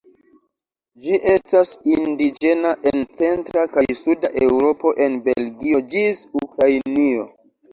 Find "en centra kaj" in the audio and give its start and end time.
2.93-3.85